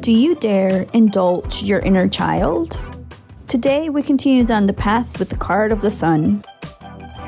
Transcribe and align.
Do 0.00 0.12
you 0.12 0.34
dare 0.36 0.86
indulge 0.92 1.62
your 1.62 1.80
inner 1.80 2.08
child? 2.08 2.82
Today, 3.46 3.90
we 3.90 4.02
continue 4.02 4.44
down 4.44 4.66
the 4.66 4.72
path 4.72 5.18
with 5.18 5.28
the 5.28 5.36
card 5.36 5.70
of 5.70 5.82
the 5.82 5.90
sun. 5.90 6.44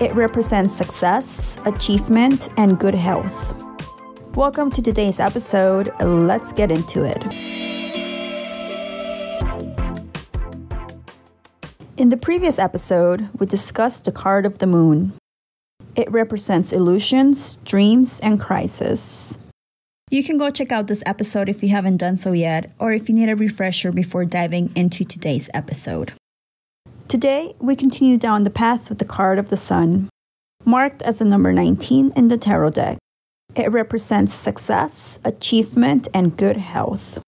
It 0.00 0.14
represents 0.14 0.74
success, 0.74 1.58
achievement, 1.66 2.48
and 2.56 2.78
good 2.78 2.94
health. 2.94 3.54
Welcome 4.34 4.70
to 4.70 4.80
today's 4.80 5.20
episode. 5.20 5.90
Let's 6.00 6.52
get 6.52 6.70
into 6.70 7.04
it. 7.04 7.22
In 11.96 12.08
the 12.08 12.16
previous 12.16 12.58
episode, 12.58 13.28
we 13.38 13.46
discussed 13.46 14.06
the 14.06 14.12
card 14.12 14.46
of 14.46 14.58
the 14.58 14.66
moon. 14.66 15.12
It 15.94 16.10
represents 16.10 16.72
illusions, 16.72 17.56
dreams, 17.56 18.20
and 18.20 18.40
crisis. 18.40 19.38
You 20.10 20.24
can 20.24 20.36
go 20.36 20.50
check 20.50 20.72
out 20.72 20.88
this 20.88 21.04
episode 21.06 21.48
if 21.48 21.62
you 21.62 21.68
haven't 21.68 21.98
done 21.98 22.16
so 22.16 22.32
yet, 22.32 22.72
or 22.78 22.92
if 22.92 23.08
you 23.08 23.14
need 23.14 23.28
a 23.28 23.36
refresher 23.36 23.92
before 23.92 24.24
diving 24.24 24.72
into 24.74 25.04
today's 25.04 25.48
episode. 25.54 26.12
Today, 27.06 27.54
we 27.60 27.76
continue 27.76 28.18
down 28.18 28.44
the 28.44 28.50
path 28.50 28.88
with 28.88 28.98
the 28.98 29.04
card 29.04 29.38
of 29.38 29.50
the 29.50 29.56
sun, 29.56 30.08
marked 30.64 31.00
as 31.02 31.20
the 31.20 31.24
number 31.24 31.52
19 31.52 32.12
in 32.16 32.28
the 32.28 32.36
tarot 32.36 32.70
deck. 32.70 32.98
It 33.54 33.70
represents 33.70 34.32
success, 34.32 35.20
achievement, 35.24 36.08
and 36.12 36.36
good 36.36 36.56
health. 36.56 37.22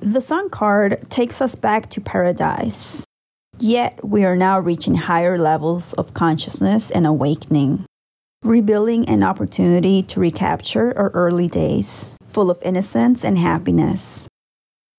The 0.00 0.20
sun 0.20 0.48
card 0.48 1.10
takes 1.10 1.42
us 1.42 1.56
back 1.56 1.90
to 1.90 2.00
paradise, 2.00 3.04
Yet 3.62 4.00
we 4.02 4.24
are 4.24 4.36
now 4.36 4.58
reaching 4.58 4.94
higher 4.94 5.36
levels 5.36 5.92
of 5.92 6.14
consciousness 6.14 6.90
and 6.90 7.06
awakening, 7.06 7.84
rebuilding 8.42 9.08
an 9.08 9.22
opportunity 9.22 10.02
to 10.02 10.20
recapture 10.20 10.96
our 10.96 11.10
early 11.10 11.46
days, 11.46 12.16
full 12.26 12.50
of 12.50 12.62
innocence 12.62 13.24
and 13.24 13.36
happiness. 13.36 14.28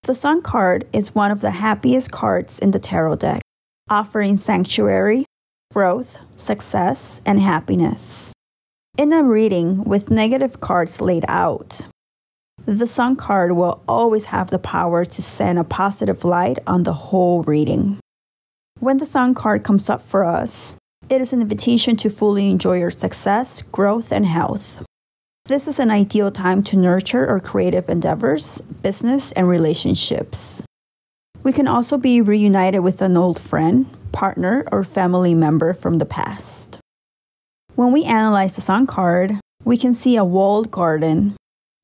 The 0.04 0.16
Sun 0.16 0.42
card 0.44 0.88
is 0.94 1.16
one 1.16 1.32
of 1.32 1.42
the 1.42 1.52
happiest 1.52 2.12
cards 2.12 2.60
in 2.60 2.72
the 2.72 2.80
tarot 2.80 3.18
deck, 3.18 3.42
offering 3.90 4.38
sanctuary, 4.38 5.26
growth, 5.74 6.20
success, 6.36 7.22
and 7.26 7.40
happiness. 7.40 8.34
In 8.98 9.14
a 9.14 9.24
reading 9.24 9.84
with 9.86 10.12
negative 10.12 10.60
cards 10.60 11.02
laid 11.02 11.26
out, 11.28 11.88
the 12.66 12.88
Sun 12.88 13.16
card 13.16 13.54
will 13.54 13.82
always 13.88 14.26
have 14.26 14.50
the 14.50 14.60
power 14.60 15.04
to 15.06 15.22
send 15.22 15.58
a 15.58 15.64
positive 15.64 16.24
light 16.24 16.60
on 16.68 16.84
the 16.84 16.94
whole 16.94 17.42
reading. 17.44 18.00
When 18.80 18.98
the 18.98 19.06
Sun 19.06 19.34
card 19.34 19.64
comes 19.64 19.90
up 19.90 20.02
for 20.02 20.24
us, 20.24 20.78
it 21.12 21.20
is 21.20 21.34
an 21.34 21.42
invitation 21.42 21.98
to 21.98 22.10
fully 22.10 22.50
enjoy 22.50 22.80
your 22.80 22.90
success, 22.90 23.62
growth, 23.62 24.14
and 24.14 24.26
health. 24.26 24.82
This 25.46 25.68
is 25.68 25.78
an 25.78 25.92
ideal 25.92 26.32
time 26.32 26.64
to 26.64 26.78
nurture 26.78 27.28
our 27.28 27.42
creative 27.42 27.90
endeavors, 27.90 28.62
business, 28.62 29.34
and 29.34 29.50
relationships. 29.50 30.64
We 31.44 31.52
can 31.52 31.68
also 31.68 31.98
be 31.98 32.22
reunited 32.22 32.82
with 32.82 33.02
an 33.02 33.18
old 33.18 33.42
friend, 33.42 33.88
partner, 34.14 34.64
or 34.72 34.86
family 34.86 35.34
member 35.34 35.74
from 35.74 35.98
the 35.98 36.06
past. 36.06 36.80
When 37.76 37.92
we 37.92 38.06
analyze 38.06 38.56
the 38.56 38.62
Sun 38.62 38.88
card, 38.88 39.34
we 39.66 39.76
can 39.76 39.94
see 39.94 40.16
a 40.16 40.24
walled 40.24 40.72
garden 40.72 41.36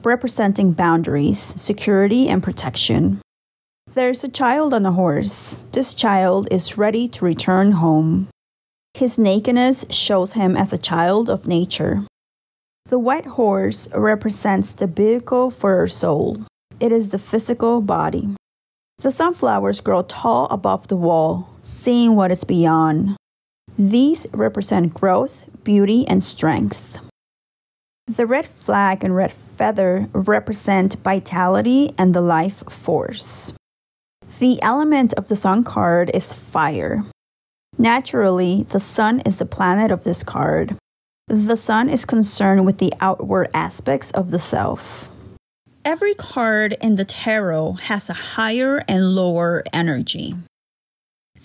representing 0.04 0.72
boundaries, 0.72 1.40
security, 1.40 2.30
and 2.30 2.42
protection. 2.42 3.20
There's 3.94 4.24
a 4.24 4.30
child 4.30 4.74
on 4.74 4.86
a 4.86 4.94
horse. 4.94 5.66
This 5.74 5.94
child 5.94 6.48
is 6.50 6.78
ready 6.78 7.10
to 7.10 7.26
return 7.26 7.74
home. 7.74 8.30
His 8.98 9.20
nakedness 9.20 9.86
shows 9.92 10.34
him 10.34 10.58
as 10.58 10.74
a 10.74 10.78
child 10.80 11.30
of 11.30 11.46
nature. 11.46 12.02
The 12.90 12.98
white 12.98 13.28
horse 13.38 13.88
represents 13.94 14.74
the 14.74 14.88
vehicle 14.88 15.52
for 15.52 15.78
our 15.78 15.86
soul. 15.86 16.42
It 16.80 16.92
is 16.92 17.12
the 17.12 17.20
physical 17.20 17.82
body. 17.82 18.34
The 18.98 19.12
sunflowers 19.12 19.82
grow 19.82 20.02
tall 20.02 20.48
above 20.50 20.88
the 20.88 20.98
wall, 20.98 21.48
seeing 21.62 22.16
what 22.16 22.32
is 22.32 22.44
beyond. 22.44 23.18
These 23.78 24.26
represent 24.34 24.96
growth, 24.96 25.44
beauty, 25.64 26.08
and 26.08 26.24
strength. 26.24 27.00
The 28.08 28.26
red 28.26 28.48
flag 28.48 29.04
and 29.04 29.16
red 29.16 29.32
feather 29.32 30.10
represent 30.12 30.96
vitality 31.04 31.92
and 32.00 32.16
the 32.16 32.22
life 32.22 32.64
force. 32.68 33.54
The 34.40 34.58
element 34.64 35.14
of 35.14 35.28
the 35.28 35.36
sun 35.36 35.64
card 35.64 36.10
is 36.16 36.34
fire. 36.34 37.06
Naturally, 37.78 38.64
the 38.64 38.80
sun 38.80 39.22
is 39.26 39.38
the 39.38 39.46
planet 39.46 39.92
of 39.92 40.04
this 40.04 40.24
card. 40.24 40.76
The 41.28 41.58
sun 41.58 41.90
is 41.90 42.06
concerned 42.06 42.66
with 42.66 42.80
the 42.80 42.94
outward 43.00 43.50
aspects 43.54 44.10
of 44.12 44.32
the 44.32 44.40
self. 44.40 45.12
Every 45.86 46.16
card 46.16 46.76
in 46.82 46.96
the 46.96 47.06
tarot 47.06 47.74
has 47.84 48.10
a 48.10 48.14
higher 48.14 48.84
and 48.88 49.14
lower 49.14 49.64
energy. 49.72 50.34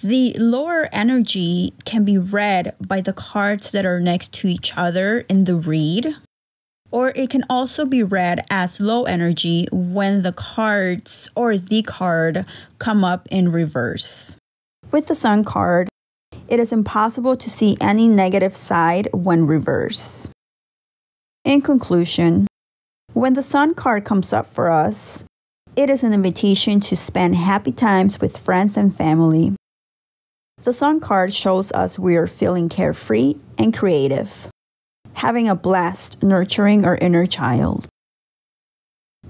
The 0.02 0.34
lower 0.38 0.88
energy 0.90 1.74
can 1.84 2.04
be 2.04 2.16
read 2.16 2.74
by 2.80 3.02
the 3.02 3.12
cards 3.12 3.70
that 3.72 3.84
are 3.84 4.00
next 4.00 4.32
to 4.34 4.48
each 4.48 4.72
other 4.76 5.20
in 5.28 5.44
the 5.44 5.54
read, 5.54 6.16
or 6.90 7.12
it 7.14 7.28
can 7.30 7.44
also 7.48 7.84
be 7.84 8.02
read 8.02 8.40
as 8.50 8.80
low 8.80 9.04
energy 9.04 9.66
when 9.70 10.22
the 10.22 10.32
cards 10.32 11.30
or 11.36 11.56
the 11.56 11.82
card 11.82 12.46
come 12.78 13.04
up 13.04 13.28
in 13.30 13.52
reverse. 13.52 14.38
With 14.90 15.06
the 15.06 15.14
Sun 15.14 15.44
card, 15.44 15.88
it 16.52 16.60
is 16.60 16.72
impossible 16.72 17.34
to 17.34 17.48
see 17.48 17.76
any 17.80 18.06
negative 18.06 18.54
side 18.54 19.08
when 19.12 19.46
reverse. 19.46 20.30
In 21.44 21.62
conclusion, 21.62 22.46
when 23.14 23.32
the 23.32 23.42
Sun 23.42 23.74
card 23.74 24.04
comes 24.04 24.32
up 24.32 24.46
for 24.46 24.70
us, 24.70 25.24
it 25.74 25.90
is 25.90 26.04
an 26.04 26.12
invitation 26.12 26.78
to 26.80 26.96
spend 26.96 27.34
happy 27.34 27.72
times 27.72 28.20
with 28.20 28.36
friends 28.36 28.76
and 28.76 28.94
family. 28.94 29.56
The 30.62 30.72
Sun 30.72 31.00
card 31.00 31.34
shows 31.34 31.72
us 31.72 31.98
we 31.98 32.14
are 32.16 32.28
feeling 32.28 32.68
carefree 32.68 33.34
and 33.58 33.74
creative 33.74 34.48
having 35.14 35.48
a 35.48 35.54
blast 35.54 36.22
nurturing 36.22 36.84
our 36.84 36.96
inner 36.96 37.26
child. 37.26 37.86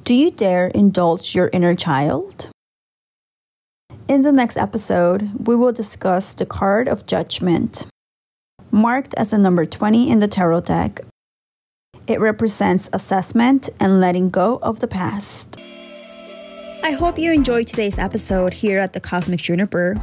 Do 0.04 0.14
you 0.14 0.30
dare 0.30 0.68
indulge 0.68 1.34
your 1.34 1.50
inner 1.52 1.74
child? 1.74 2.51
In 4.12 4.20
the 4.20 4.30
next 4.30 4.58
episode, 4.58 5.48
we 5.48 5.56
will 5.56 5.72
discuss 5.72 6.34
the 6.34 6.44
card 6.44 6.86
of 6.86 7.06
judgment, 7.06 7.86
marked 8.70 9.14
as 9.14 9.30
the 9.30 9.38
number 9.38 9.64
20 9.64 10.10
in 10.10 10.18
the 10.18 10.28
tarot 10.28 10.60
deck. 10.60 11.00
It 12.06 12.20
represents 12.20 12.90
assessment 12.92 13.70
and 13.80 14.02
letting 14.02 14.28
go 14.28 14.58
of 14.60 14.80
the 14.80 14.86
past. 14.86 15.56
I 16.84 16.90
hope 16.90 17.18
you 17.18 17.32
enjoyed 17.32 17.66
today's 17.66 17.98
episode 17.98 18.52
here 18.52 18.80
at 18.80 18.92
the 18.92 19.00
Cosmic 19.00 19.40
Juniper. 19.40 19.94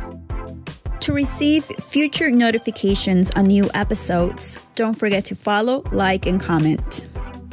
To 1.02 1.14
receive 1.14 1.66
future 1.66 2.32
notifications 2.32 3.30
on 3.36 3.46
new 3.46 3.70
episodes, 3.76 4.60
don't 4.74 4.98
forget 4.98 5.24
to 5.26 5.36
follow, 5.36 5.84
like, 5.92 6.26
and 6.26 6.42
comment. 6.42 7.06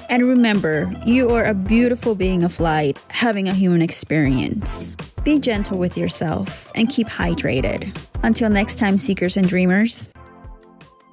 And 0.09 0.27
remember, 0.27 0.91
you 1.05 1.29
are 1.33 1.45
a 1.45 1.53
beautiful 1.53 2.15
being 2.15 2.45
of 2.45 2.59
light 2.61 2.99
having 3.11 3.47
a 3.47 3.53
human 3.53 3.83
experience. 3.83 4.97
Be 5.27 5.41
gentle 5.41 5.79
with 5.79 5.99
yourself 5.99 6.71
and 6.77 6.89
keep 6.89 7.09
hydrated. 7.09 7.91
Until 8.23 8.49
next 8.49 8.79
time, 8.79 8.97
seekers 8.97 9.37
and 9.37 9.49
dreamers. 9.49 10.09